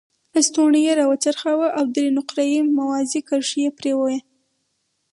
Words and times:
لستوڼی 0.33 0.81
یې 0.87 0.93
را 0.99 1.05
وڅرخاوه 1.11 1.67
او 1.77 1.83
درې 1.95 2.07
نقره 2.17 2.43
یي 2.53 2.59
موازي 2.77 3.19
کرښې 3.27 3.59
یې 3.65 3.71
پرې 3.77 3.93
وې. 3.99 4.17